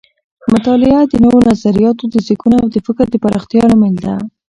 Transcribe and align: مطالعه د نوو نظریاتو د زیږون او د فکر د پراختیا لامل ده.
مطالعه 0.53 1.01
د 1.07 1.13
نوو 1.23 1.39
نظریاتو 1.49 2.03
د 2.09 2.15
زیږون 2.27 2.53
او 2.61 2.67
د 2.71 2.77
فکر 2.85 3.05
د 3.11 3.15
پراختیا 3.23 3.63
لامل 3.69 3.95
ده. 4.05 4.13